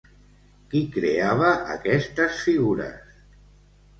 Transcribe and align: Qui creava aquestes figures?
Qui 0.71 0.79
creava 0.95 1.51
aquestes 1.75 2.39
figures? 2.47 3.13